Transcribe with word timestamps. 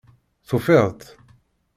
Tufiḍ-tt? 0.47 1.09